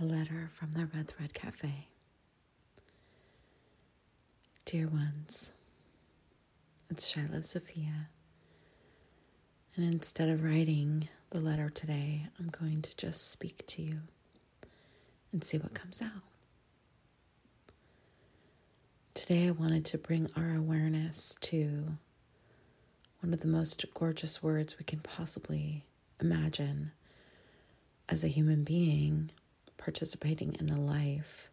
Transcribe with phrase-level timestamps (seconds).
[0.00, 1.86] A letter from the Red Thread Cafe.
[4.64, 5.52] Dear ones,
[6.90, 8.08] it's Shiloh Sophia.
[9.76, 14.00] And instead of writing the letter today, I'm going to just speak to you
[15.32, 16.22] and see what comes out.
[19.14, 21.98] Today, I wanted to bring our awareness to
[23.20, 25.84] one of the most gorgeous words we can possibly
[26.20, 26.90] imagine
[28.08, 29.30] as a human being
[29.78, 31.50] participating in a life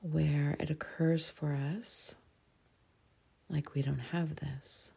[0.00, 2.14] where it occurs for us
[3.48, 4.90] like we don't have this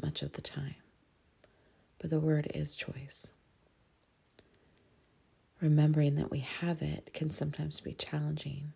[0.00, 0.76] much of the time.
[1.98, 3.32] But the word is choice.
[5.60, 8.72] Remembering that we have it can sometimes be challenging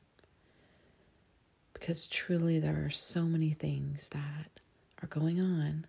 [1.72, 4.60] because truly there are so many things that
[5.02, 5.86] are going on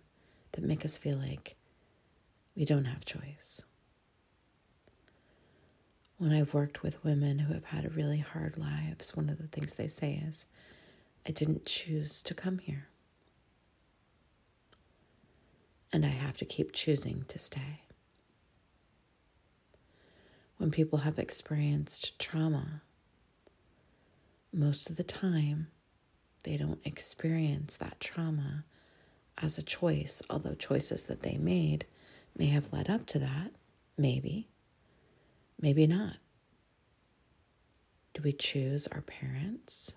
[0.52, 1.56] that make us feel like
[2.56, 3.62] we don't have choice
[6.18, 9.74] when I've worked with women who have had really hard lives, one of the things
[9.74, 10.46] they say is,
[11.26, 12.88] I didn't choose to come here.
[15.92, 17.80] And I have to keep choosing to stay.
[20.56, 22.82] When people have experienced trauma,
[24.52, 25.68] most of the time,
[26.44, 28.64] they don't experience that trauma
[29.36, 31.84] as a choice, although choices that they made
[32.36, 33.52] may have led up to that,
[33.98, 34.48] maybe.
[35.60, 36.16] Maybe not.
[38.14, 39.94] Do we choose our parents?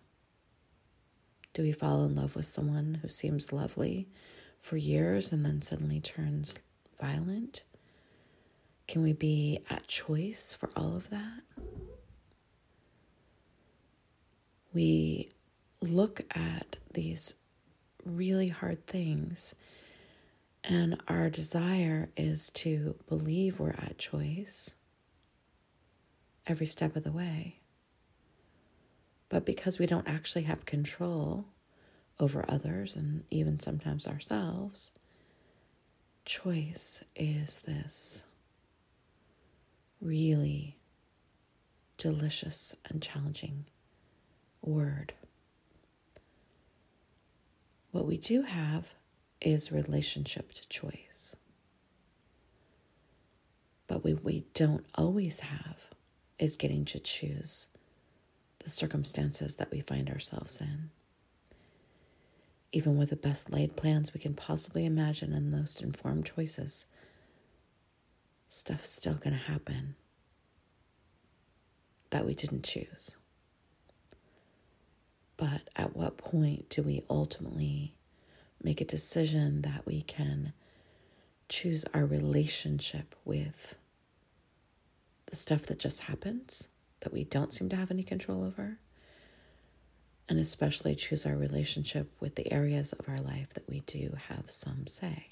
[1.53, 4.07] Do we fall in love with someone who seems lovely
[4.61, 6.55] for years and then suddenly turns
[6.99, 7.63] violent?
[8.87, 11.41] Can we be at choice for all of that?
[14.73, 15.29] We
[15.81, 17.35] look at these
[18.05, 19.55] really hard things,
[20.63, 24.75] and our desire is to believe we're at choice
[26.49, 27.59] every step of the way.
[29.29, 31.45] But because we don't actually have control
[32.19, 34.91] over others and even sometimes ourselves,
[36.25, 38.23] choice is this
[40.01, 40.77] really
[41.97, 43.65] delicious and challenging
[44.61, 45.13] word.
[47.91, 48.93] What we do have
[49.41, 51.35] is relationship to choice.
[53.87, 55.89] But we, we don't always have
[56.39, 57.67] is getting to choose
[58.59, 60.89] the circumstances that we find ourselves in.
[62.71, 66.85] Even with the best laid plans we can possibly imagine and most informed choices,
[68.47, 69.95] stuff's still going to happen
[72.11, 73.15] that we didn't choose.
[75.37, 77.95] But at what point do we ultimately
[78.61, 80.53] make a decision that we can
[81.47, 83.77] choose our relationship with
[85.29, 86.67] the stuff that just happens
[87.01, 88.79] that we don't seem to have any control over.
[90.27, 94.51] And especially choose our relationship with the areas of our life that we do have
[94.51, 95.29] some say.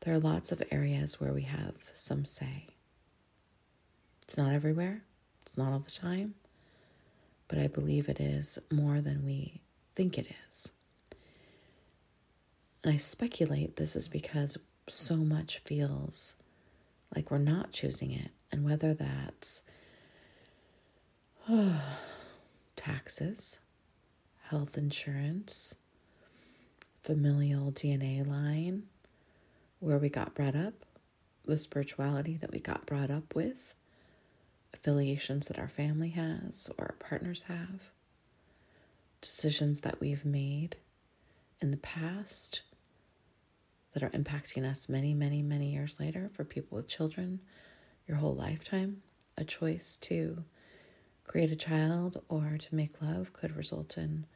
[0.00, 2.68] There are lots of areas where we have some say.
[4.22, 5.02] It's not everywhere,
[5.42, 6.34] it's not all the time,
[7.48, 9.60] but I believe it is more than we
[9.94, 10.70] think it is.
[12.84, 14.58] And I speculate this is because
[14.88, 16.36] so much feels
[17.14, 19.62] like we're not choosing it, and whether that's
[21.48, 21.80] oh,
[22.76, 23.58] taxes,
[24.48, 25.74] health insurance,
[27.02, 28.84] familial DNA line,
[29.80, 30.74] where we got brought up,
[31.44, 33.74] the spirituality that we got brought up with,
[34.74, 37.90] affiliations that our family has or our partners have,
[39.20, 40.76] decisions that we've made
[41.60, 42.62] in the past
[43.96, 47.40] that are impacting us many, many, many years later for people with children,
[48.06, 49.00] your whole lifetime.
[49.38, 50.44] A choice to
[51.24, 54.26] create a child or to make love could result in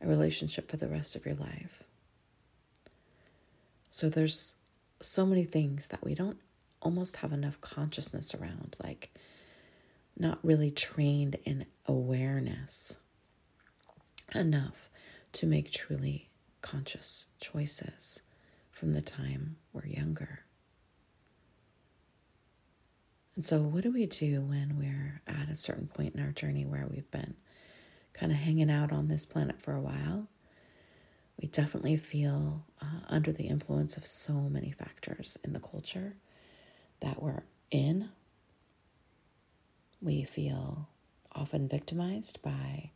[0.00, 1.82] a relationship for the rest of your life.
[3.88, 4.54] So there's
[5.02, 6.38] so many things that we don't
[6.80, 9.12] almost have enough consciousness around, like
[10.16, 12.96] not really trained in awareness
[14.36, 14.88] enough
[15.32, 16.28] to make truly
[16.62, 18.22] conscious choices
[18.80, 20.40] from the time we're younger.
[23.36, 26.64] And so, what do we do when we're at a certain point in our journey
[26.64, 27.34] where we've been
[28.14, 30.28] kind of hanging out on this planet for a while?
[31.38, 36.14] We definitely feel uh, under the influence of so many factors in the culture
[37.00, 38.08] that we're in.
[40.00, 40.88] We feel
[41.32, 42.92] often victimized by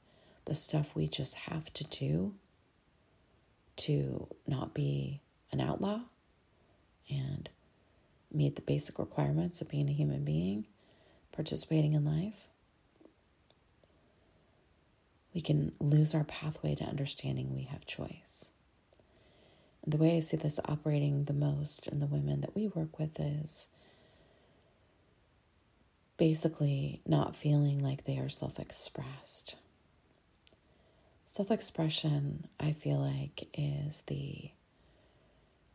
[0.47, 2.37] the stuff we just have to do
[3.77, 5.21] to not be
[5.55, 6.01] an outlaw
[7.09, 7.49] and
[8.33, 10.67] meet the basic requirements of being a human being
[11.33, 12.49] participating in life,
[15.35, 18.51] we can lose our pathway to understanding we have choice.
[19.83, 22.99] And the way I see this operating the most in the women that we work
[22.99, 23.69] with is
[26.17, 29.57] basically not feeling like they are self expressed.
[31.27, 34.51] Self expression, I feel like, is the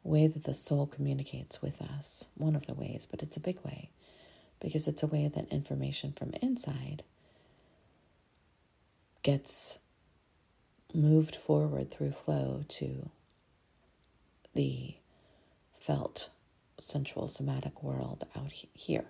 [0.10, 2.28] way that the soul communicates with us.
[2.36, 3.90] One of the ways, but it's a big way
[4.60, 7.04] because it's a way that information from inside
[9.22, 9.80] gets
[10.94, 13.10] moved forward through flow to
[14.56, 14.96] the
[15.80, 16.30] felt
[16.80, 19.06] sensual somatic world out here.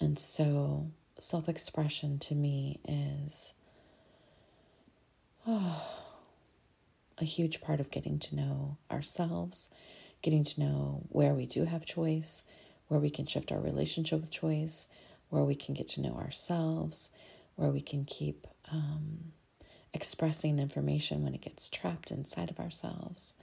[0.00, 3.52] And so self expression to me is
[5.46, 6.01] oh,
[7.22, 9.70] a huge part of getting to know ourselves,
[10.20, 12.42] getting to know where we do have choice,
[12.88, 14.86] where we can shift our relationship with choice,
[15.30, 17.10] where we can get to know ourselves,
[17.56, 19.32] where we can keep um,
[19.94, 23.34] expressing information when it gets trapped inside of ourselves.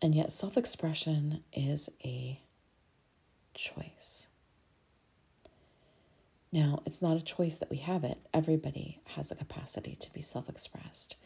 [0.00, 2.40] And yet, self expression is a
[3.54, 4.26] choice.
[6.52, 8.18] Now, it's not a choice that we have it.
[8.32, 11.16] Everybody has a capacity to be self expressed.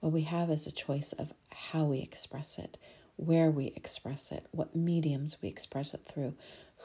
[0.00, 2.78] What we have is a choice of how we express it,
[3.16, 6.34] where we express it, what mediums we express it through,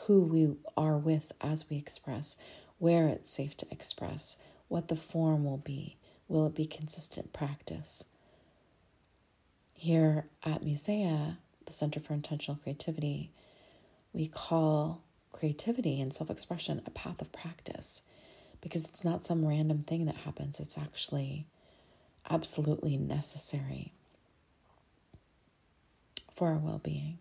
[0.06, 2.36] who we are with as we express,
[2.78, 4.36] where it's safe to express,
[4.68, 5.98] what the form will be.
[6.28, 8.04] Will it be consistent practice?
[9.74, 13.32] Here at Musea, the Center for Intentional Creativity,
[14.12, 15.02] we call
[15.32, 18.02] creativity and self expression a path of practice
[18.62, 21.46] because it's not some random thing that happens, it's actually
[22.30, 23.94] absolutely necessary
[26.36, 27.20] for our well being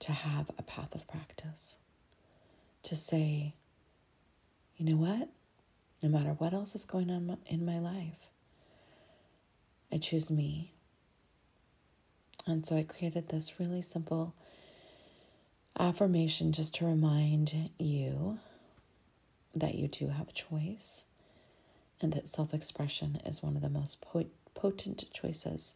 [0.00, 1.76] to have a path of practice.
[2.84, 3.54] To say,
[4.76, 5.28] you know what?
[6.02, 8.28] No matter what else is going on in my life,
[9.90, 10.72] I choose me.
[12.46, 14.34] And so I created this really simple
[15.78, 18.38] affirmation just to remind you
[19.54, 21.04] that you do have choice
[22.00, 24.00] and that self expression is one of the most
[24.54, 25.74] potent choices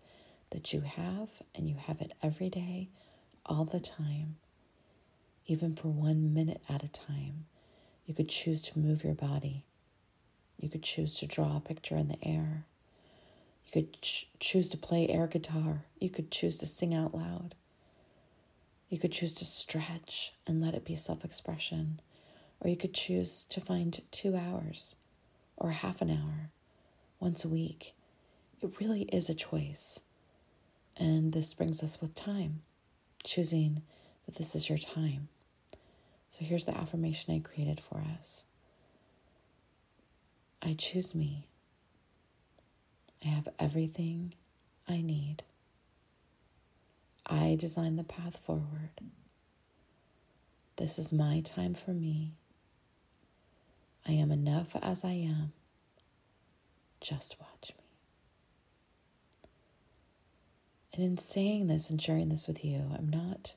[0.50, 2.88] that you have, and you have it every day,
[3.46, 4.36] all the time,
[5.46, 7.46] even for one minute at a time.
[8.06, 9.64] You could choose to move your body.
[10.58, 12.64] You could choose to draw a picture in the air.
[13.66, 15.84] You could ch- choose to play air guitar.
[16.00, 17.54] You could choose to sing out loud.
[18.88, 22.00] You could choose to stretch and let it be self expression.
[22.60, 24.94] Or you could choose to find two hours
[25.58, 26.50] or half an hour
[27.20, 27.94] once a week.
[28.60, 30.00] It really is a choice.
[30.96, 32.62] And this brings us with time,
[33.22, 33.82] choosing
[34.26, 35.28] that this is your time.
[36.31, 38.44] So here's the affirmation I created for us
[40.62, 41.46] I choose me.
[43.25, 44.34] I have everything
[44.88, 45.43] I need.
[47.26, 48.90] I design the path forward.
[50.76, 52.32] This is my time for me.
[54.08, 55.52] I am enough as I am.
[57.00, 57.84] Just watch me.
[60.94, 63.52] And in saying this and sharing this with you, I'm not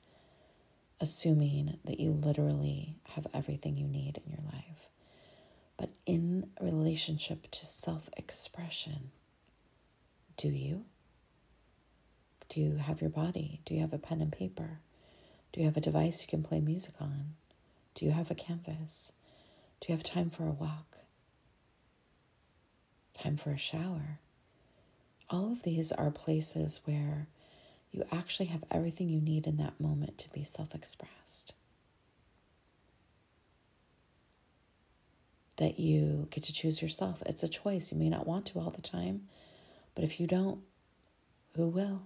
[1.00, 4.88] assuming that you literally have everything you need in your life.
[5.78, 9.12] But in relationship to self expression,
[10.38, 10.84] do you?
[12.50, 13.62] Do you have your body?
[13.66, 14.80] Do you have a pen and paper?
[15.54, 17.36] Do you have a device you can play music on?
[17.96, 19.14] Do you have a canvas?
[19.82, 20.98] Do you have time for a walk?
[23.18, 24.20] Time for a shower?
[25.28, 27.28] All of these are places where
[27.92, 31.54] you actually have everything you need in that moment to be self expressed.
[35.58, 37.24] That you get to choose yourself.
[37.26, 37.92] It's a choice.
[37.92, 39.28] You may not want to all the time,
[39.96, 40.60] but if you don't,
[41.56, 42.04] who will?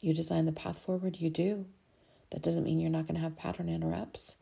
[0.00, 1.66] You design the path forward, you do.
[2.30, 4.36] That doesn't mean you're not going to have pattern interrupts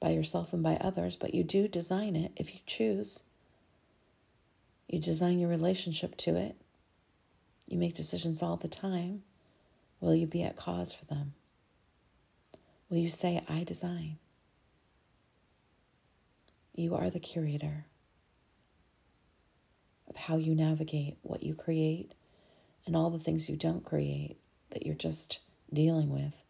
[0.00, 3.22] by yourself and by others, but you do design it if you choose.
[4.88, 6.56] You design your relationship to it.
[7.66, 9.22] You make decisions all the time.
[10.00, 11.34] Will you be at cause for them?
[12.88, 14.18] Will you say, I design?
[16.74, 17.86] You are the curator
[20.08, 22.12] of how you navigate what you create
[22.86, 24.36] and all the things you don't create
[24.70, 25.40] that you're just
[25.72, 26.44] dealing with.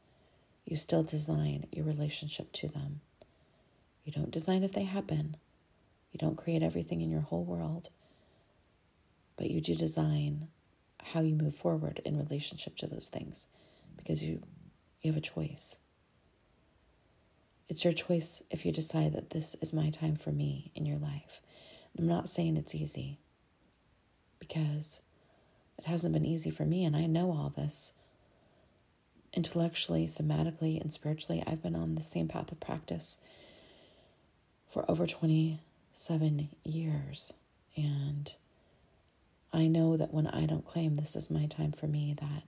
[0.67, 3.01] You still design your relationship to them.
[4.07, 5.37] You don't design if they happen.
[6.13, 7.91] You don't create everything in your whole world.
[9.37, 10.49] But you do design
[11.03, 13.49] how you move forward in relationship to those things
[13.99, 14.43] because you
[15.03, 15.77] you have a choice
[17.69, 20.99] It's your choice if you decide that this is my time for me in your
[20.99, 21.41] life.
[21.99, 23.19] I'm not saying it's easy
[24.39, 25.01] because
[25.79, 27.93] it hasn't been easy for me, and I know all this.
[29.33, 33.19] Intellectually, somatically, and spiritually, I've been on the same path of practice
[34.69, 37.33] for over 27 years.
[37.77, 38.35] And
[39.53, 42.43] I know that when I don't claim this is my time for me, that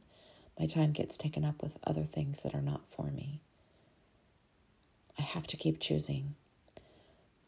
[0.59, 3.41] my time gets taken up with other things that are not for me.
[5.19, 6.35] I have to keep choosing.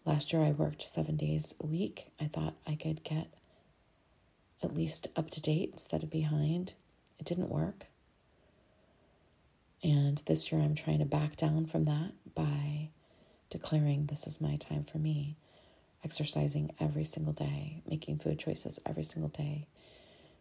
[0.05, 2.07] Last year I worked seven days a week.
[2.21, 3.29] I thought I could get
[4.63, 6.75] at least up to date instead of behind.
[7.19, 7.87] It didn't work.
[9.83, 12.91] And this year I'm trying to back down from that by
[13.51, 15.37] declaring this is my time for me,
[16.05, 19.67] exercising every single day, making food choices every single day,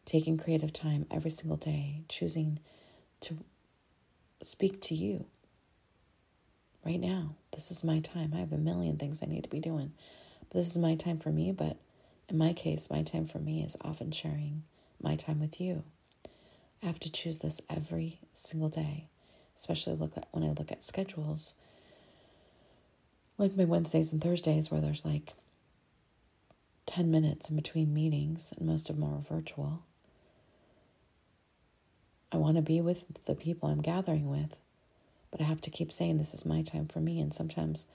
[0.05, 2.59] taking creative time every single day, choosing
[3.21, 3.37] to
[4.41, 5.25] speak to you
[6.85, 7.35] right now.
[7.51, 8.31] This is my time.
[8.33, 9.91] I have a million things I need to be doing.
[10.49, 11.51] But this is my time for me.
[11.51, 11.77] But
[12.29, 14.63] in my case, my time for me is often sharing
[15.01, 15.83] my time with you.
[16.81, 19.07] I have to choose this every single day,
[19.57, 21.53] especially look at when I look at schedules.
[23.39, 25.34] Like my Wednesdays and Thursdays, where there's like
[26.88, 29.86] 10 minutes in between meetings, and most of them are virtual.
[32.34, 34.58] I want to be with the people I'm gathering with,
[35.31, 37.22] but I have to keep saying this is my time for me.
[37.22, 37.88] And sometimes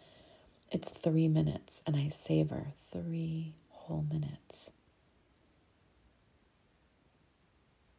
[0.71, 4.71] it's three minutes, and I savor three whole minutes.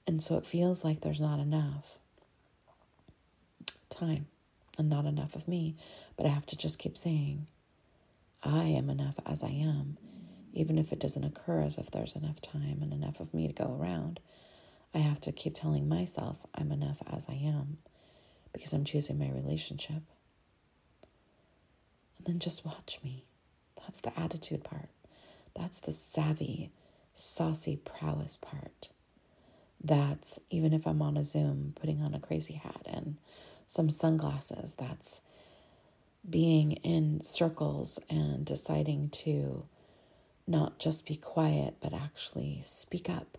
[0.07, 1.99] And so it feels like there's not enough
[3.89, 4.25] time
[4.77, 5.75] and not enough of me.
[6.17, 7.47] But I have to just keep saying,
[8.43, 9.97] I am enough as I am,
[10.53, 13.53] even if it doesn't occur as if there's enough time and enough of me to
[13.53, 14.19] go around.
[14.93, 17.77] I have to keep telling myself I'm enough as I am
[18.53, 20.03] because I'm choosing my relationship.
[22.17, 23.25] And then just watch me.
[23.81, 24.89] That's the attitude part.
[25.55, 26.71] That's the savvy,
[27.13, 28.89] saucy prowess part.
[29.83, 33.17] That's even if I'm on a Zoom putting on a crazy hat and
[33.67, 35.21] some sunglasses, that's
[36.27, 39.65] being in circles and deciding to
[40.47, 43.37] not just be quiet, but actually speak up.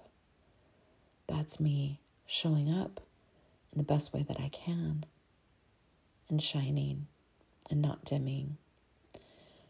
[1.26, 3.00] That's me showing up
[3.73, 5.04] in the best way that I can
[6.28, 7.06] and shining
[7.71, 8.56] and not dimming.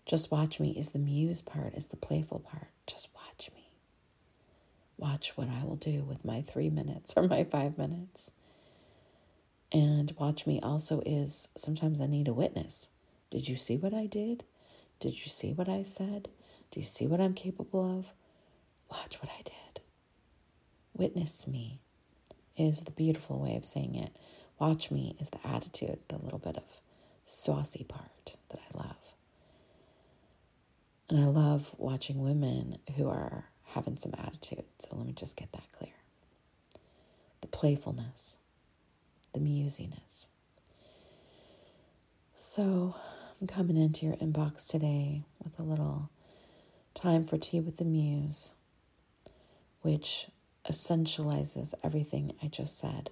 [0.05, 2.69] Just watch me is the muse part, is the playful part.
[2.87, 3.71] Just watch me.
[4.99, 8.31] Watch what I will do with my three minutes or my five minutes.
[9.73, 12.89] And watch me also is sometimes I need a witness.
[13.31, 14.45] Did you see what I did?
[15.01, 16.29] Did you see what I said?
[16.71, 18.13] Do you see what I'm capable of?
[18.91, 19.81] Watch what I did.
[20.95, 21.81] Witness me
[22.57, 24.17] is the beautiful way of saying it.
[24.59, 26.81] Watch me is the attitude, the little bit of
[27.25, 29.15] saucy part that I love.
[31.09, 34.65] And I love watching women who are having some attitude.
[34.79, 35.93] So let me just get that clear.
[37.43, 38.39] The playfulness,
[39.37, 40.29] the musiness.
[42.37, 42.95] So
[43.39, 46.09] I'm coming into your inbox today with a little
[46.95, 48.55] time for tea with the muse,
[49.83, 50.29] which
[50.67, 53.11] essentializes everything I just said.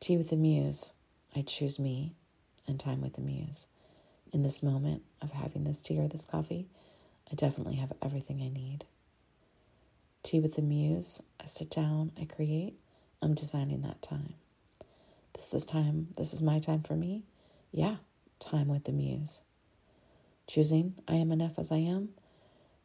[0.00, 0.92] Tea with the muse,
[1.36, 2.14] I choose me
[2.66, 3.66] and time with the muse.
[4.32, 6.68] In this moment of having this tea or this coffee,
[7.30, 8.86] I definitely have everything I need.
[10.22, 12.78] Tea with the Muse, I sit down, I create,
[13.20, 14.34] I'm designing that time.
[15.38, 17.22] This is time, this is my time for me.
[17.70, 17.98] Yeah,
[18.40, 19.42] time with the Muse.
[20.48, 22.08] Choosing, I am enough as I am.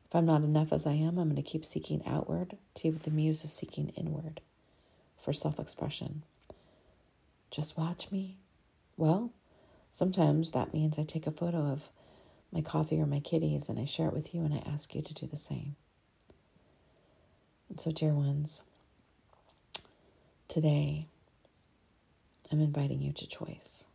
[0.06, 2.58] If I'm not enough as I am, I'm going to keep seeking outward.
[2.76, 4.40] Tea with the Muse is seeking inward
[5.18, 6.22] for self expression.
[7.50, 8.38] Just watch me.
[8.98, 9.32] Well,
[9.90, 11.90] sometimes that means I take a photo of
[12.52, 15.02] my coffee or my kitties and I share it with you and I ask you
[15.02, 15.76] to do the same.
[17.68, 18.62] And so, dear ones,
[20.48, 21.08] today
[22.54, 23.86] I'm inviting you to choice.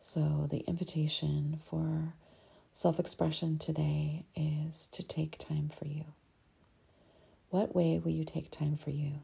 [0.00, 2.14] So, the invitation for
[2.72, 6.06] self expression today is to take time for you.
[7.50, 9.20] What way will you take time for you?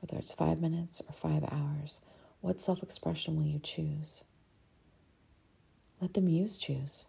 [0.00, 2.02] Whether it's five minutes or five hours,
[2.42, 4.22] what self expression will you choose?
[6.02, 7.06] Let the muse choose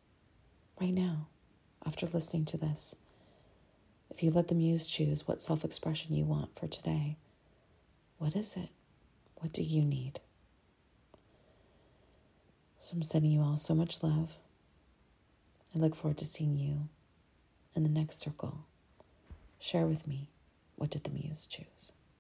[0.80, 1.28] right now
[1.86, 2.96] after listening to this.
[4.10, 7.18] If you let the muse choose what self expression you want for today,
[8.20, 8.70] what is it?
[9.36, 10.20] What do you need?
[12.82, 14.38] So I'm sending you all so much love.
[15.76, 16.88] I look forward to seeing you
[17.76, 18.66] in the next circle.
[19.60, 20.30] Share with me
[20.76, 21.92] what did the muse choose?